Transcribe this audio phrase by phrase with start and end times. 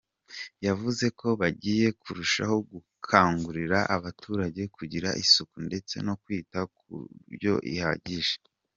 [0.67, 8.35] Yavuze ko bagiye kurushaho gukangurira abaturage kugira isuku ndetse no kwita kuryo ihagije.